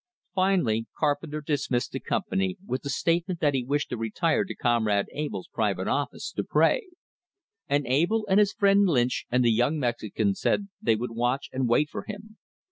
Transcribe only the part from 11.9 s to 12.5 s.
him.